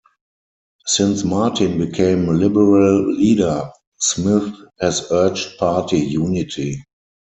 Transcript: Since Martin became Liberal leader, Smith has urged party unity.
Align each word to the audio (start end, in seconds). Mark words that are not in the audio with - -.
Since 0.87 1.23
Martin 1.23 1.77
became 1.77 2.25
Liberal 2.25 3.05
leader, 3.13 3.69
Smith 3.99 4.51
has 4.79 5.11
urged 5.11 5.59
party 5.59 5.99
unity. 5.99 6.81